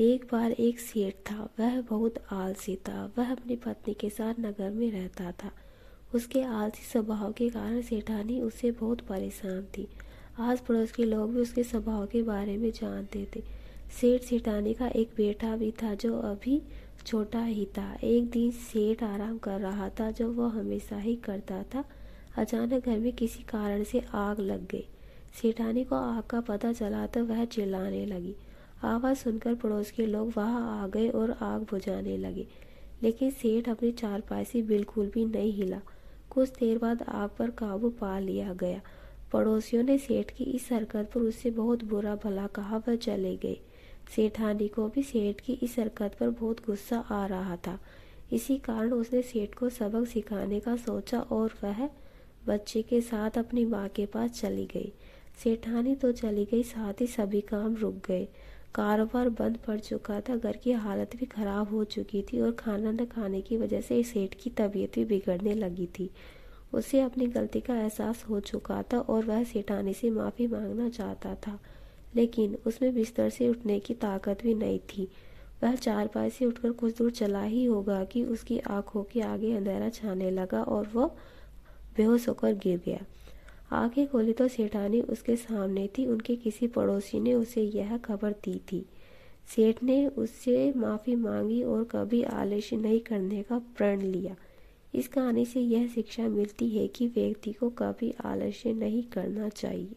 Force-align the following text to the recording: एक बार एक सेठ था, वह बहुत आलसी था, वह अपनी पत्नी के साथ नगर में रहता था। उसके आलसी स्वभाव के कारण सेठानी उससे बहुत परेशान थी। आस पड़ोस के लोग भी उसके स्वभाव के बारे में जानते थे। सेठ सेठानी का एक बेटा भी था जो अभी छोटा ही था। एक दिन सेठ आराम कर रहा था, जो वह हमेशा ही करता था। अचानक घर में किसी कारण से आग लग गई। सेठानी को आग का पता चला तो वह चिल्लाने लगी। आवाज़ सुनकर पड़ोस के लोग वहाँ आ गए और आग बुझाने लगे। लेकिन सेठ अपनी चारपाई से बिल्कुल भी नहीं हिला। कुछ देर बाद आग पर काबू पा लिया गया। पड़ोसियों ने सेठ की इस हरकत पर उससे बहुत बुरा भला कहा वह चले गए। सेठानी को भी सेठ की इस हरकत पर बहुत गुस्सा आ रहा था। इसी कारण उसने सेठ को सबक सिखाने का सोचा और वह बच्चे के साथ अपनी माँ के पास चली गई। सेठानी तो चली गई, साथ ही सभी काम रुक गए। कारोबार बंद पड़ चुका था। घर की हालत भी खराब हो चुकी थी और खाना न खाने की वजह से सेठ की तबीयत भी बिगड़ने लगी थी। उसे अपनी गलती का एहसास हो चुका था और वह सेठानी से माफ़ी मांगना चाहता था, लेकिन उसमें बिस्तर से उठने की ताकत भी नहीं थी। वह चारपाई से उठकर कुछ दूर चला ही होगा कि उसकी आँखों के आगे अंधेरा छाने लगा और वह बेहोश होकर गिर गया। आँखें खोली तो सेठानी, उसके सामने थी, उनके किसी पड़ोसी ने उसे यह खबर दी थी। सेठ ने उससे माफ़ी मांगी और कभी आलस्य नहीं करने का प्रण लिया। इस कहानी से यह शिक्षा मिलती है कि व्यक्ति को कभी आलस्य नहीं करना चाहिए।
एक 0.00 0.24
बार 0.32 0.52
एक 0.52 0.78
सेठ 0.80 1.14
था, 1.14 1.48
वह 1.60 1.80
बहुत 1.80 2.14
आलसी 2.32 2.76
था, 2.76 3.12
वह 3.18 3.32
अपनी 3.32 3.56
पत्नी 3.56 3.94
के 3.94 4.10
साथ 4.10 4.34
नगर 4.40 4.70
में 4.70 4.90
रहता 4.90 5.32
था। 5.32 5.50
उसके 6.14 6.42
आलसी 6.42 6.82
स्वभाव 6.82 7.32
के 7.32 7.48
कारण 7.48 7.80
सेठानी 7.82 8.40
उससे 8.40 8.70
बहुत 8.70 9.00
परेशान 9.00 9.62
थी। 9.78 9.86
आस 10.38 10.60
पड़ोस 10.60 10.92
के 10.92 11.04
लोग 11.04 11.34
भी 11.34 11.40
उसके 11.40 11.64
स्वभाव 11.64 12.06
के 12.06 12.22
बारे 12.22 12.56
में 12.56 12.70
जानते 12.70 13.26
थे। 13.36 13.42
सेठ 14.00 14.22
सेठानी 14.22 14.74
का 14.74 14.88
एक 14.88 15.10
बेटा 15.16 15.56
भी 15.56 15.70
था 15.82 15.94
जो 15.94 16.18
अभी 16.18 16.62
छोटा 17.06 17.44
ही 17.44 17.66
था। 17.66 17.98
एक 18.04 18.30
दिन 18.30 18.50
सेठ 18.50 19.02
आराम 19.02 19.38
कर 19.38 19.60
रहा 19.60 19.88
था, 19.88 20.10
जो 20.10 20.32
वह 20.32 20.58
हमेशा 20.58 20.96
ही 20.96 21.16
करता 21.16 21.62
था। 21.62 21.84
अचानक 22.36 22.86
घर 22.86 22.98
में 22.98 23.12
किसी 23.12 23.42
कारण 23.42 23.84
से 23.84 24.02
आग 24.14 24.40
लग 24.40 24.66
गई। 24.66 24.86
सेठानी 25.42 25.84
को 25.84 25.96
आग 25.96 26.22
का 26.22 26.40
पता 26.40 26.72
चला 26.72 27.06
तो 27.06 27.24
वह 27.24 27.44
चिल्लाने 27.44 28.06
लगी। 28.06 28.34
आवाज़ 28.82 29.18
सुनकर 29.18 29.54
पड़ोस 29.54 29.90
के 29.90 30.06
लोग 30.06 30.32
वहाँ 30.36 30.82
आ 30.82 30.86
गए 30.86 31.08
और 31.08 31.30
आग 31.30 31.62
बुझाने 31.62 32.16
लगे। 32.16 32.46
लेकिन 33.02 33.30
सेठ 33.30 33.68
अपनी 33.68 33.92
चारपाई 33.92 34.44
से 34.44 34.62
बिल्कुल 34.62 35.06
भी 35.06 35.24
नहीं 35.24 35.52
हिला। 35.52 35.80
कुछ 36.30 36.48
देर 36.48 36.78
बाद 36.78 37.02
आग 37.02 37.30
पर 37.38 37.50
काबू 37.50 37.90
पा 37.90 38.18
लिया 38.18 38.52
गया। 38.52 38.80
पड़ोसियों 39.32 39.82
ने 39.82 39.98
सेठ 39.98 40.30
की 40.30 40.44
इस 40.44 40.68
हरकत 40.72 41.10
पर 41.14 41.20
उससे 41.20 41.50
बहुत 41.50 41.84
बुरा 41.84 42.16
भला 42.16 42.46
कहा 42.46 42.76
वह 42.76 42.96
चले 42.96 43.36
गए। 43.36 43.60
सेठानी 44.16 44.68
को 44.68 44.88
भी 44.88 45.02
सेठ 45.02 45.40
की 45.40 45.52
इस 45.52 45.76
हरकत 45.78 46.16
पर 46.20 46.28
बहुत 46.28 46.66
गुस्सा 46.66 46.98
आ 46.98 47.26
रहा 47.26 47.56
था। 47.56 47.78
इसी 48.32 48.58
कारण 48.58 48.92
उसने 48.92 49.22
सेठ 49.22 49.54
को 49.54 49.68
सबक 49.68 50.06
सिखाने 50.06 50.60
का 50.60 50.76
सोचा 50.76 51.20
और 51.20 51.52
वह 51.64 51.88
बच्चे 52.46 52.82
के 52.82 53.00
साथ 53.00 53.30
अपनी 53.38 53.64
माँ 53.64 53.88
के 53.88 54.06
पास 54.06 54.30
चली 54.30 54.64
गई। 54.64 54.92
सेठानी 55.44 55.94
तो 55.94 56.12
चली 56.12 56.44
गई, 56.44 56.62
साथ 56.62 57.00
ही 57.00 57.06
सभी 57.06 57.40
काम 57.40 57.76
रुक 57.76 57.94
गए। 57.94 58.28
कारोबार 58.74 59.28
बंद 59.30 59.56
पड़ 59.58 59.78
चुका 59.78 60.20
था। 60.20 60.36
घर 60.36 60.56
की 60.56 60.72
हालत 60.74 61.16
भी 61.16 61.26
खराब 61.26 61.70
हो 61.70 61.82
चुकी 61.86 62.22
थी 62.22 62.40
और 62.40 62.52
खाना 62.52 62.90
न 62.92 63.04
खाने 63.06 63.40
की 63.40 63.56
वजह 63.56 63.80
से 63.80 64.02
सेठ 64.02 64.34
की 64.34 64.50
तबीयत 64.50 64.94
भी 64.94 65.04
बिगड़ने 65.04 65.54
लगी 65.54 65.86
थी। 65.98 66.10
उसे 66.72 67.00
अपनी 67.00 67.26
गलती 67.28 67.60
का 67.60 67.76
एहसास 67.76 68.24
हो 68.28 68.40
चुका 68.42 68.82
था 68.82 68.98
और 69.00 69.24
वह 69.24 69.42
सेठानी 69.44 69.94
से 69.94 70.10
माफ़ी 70.10 70.46
मांगना 70.46 70.88
चाहता 70.88 71.34
था, 71.36 71.58
लेकिन 72.14 72.56
उसमें 72.66 72.94
बिस्तर 72.94 73.30
से 73.30 73.48
उठने 73.48 73.78
की 73.80 73.94
ताकत 73.96 74.42
भी 74.42 74.54
नहीं 74.54 74.78
थी। 74.90 75.08
वह 75.62 75.74
चारपाई 75.76 76.30
से 76.30 76.44
उठकर 76.44 76.72
कुछ 76.72 76.96
दूर 76.98 77.10
चला 77.10 77.42
ही 77.42 77.64
होगा 77.64 78.02
कि 78.04 78.24
उसकी 78.24 78.58
आँखों 78.70 79.02
के 79.02 79.20
आगे 79.22 79.52
अंधेरा 79.56 79.88
छाने 79.88 80.30
लगा 80.30 80.62
और 80.62 80.88
वह 80.94 81.10
बेहोश 81.96 82.28
होकर 82.28 82.54
गिर 82.54 82.80
गया। 82.86 83.04
आँखें 83.72 84.08
खोली 84.08 84.32
तो 84.32 84.48
सेठानी, 84.48 85.00
उसके 85.00 85.36
सामने 85.36 85.88
थी, 85.98 86.06
उनके 86.06 86.36
किसी 86.36 86.66
पड़ोसी 86.66 87.20
ने 87.20 87.34
उसे 87.34 87.62
यह 87.62 87.96
खबर 87.96 88.32
दी 88.32 88.60
थी। 88.72 88.86
सेठ 89.56 89.82
ने 89.82 90.06
उससे 90.06 90.72
माफ़ी 90.76 91.14
मांगी 91.14 91.62
और 91.62 91.84
कभी 91.84 92.22
आलस्य 92.22 92.76
नहीं 92.76 93.00
करने 93.00 93.42
का 93.42 93.58
प्रण 93.58 94.00
लिया। 94.00 94.36
इस 94.94 95.08
कहानी 95.08 95.44
से 95.44 95.60
यह 95.60 95.86
शिक्षा 95.86 96.28
मिलती 96.28 96.68
है 96.68 96.88
कि 96.88 97.06
व्यक्ति 97.06 97.52
को 97.52 97.70
कभी 97.70 98.14
आलस्य 98.24 98.72
नहीं 98.72 99.02
करना 99.02 99.48
चाहिए। 99.48 99.96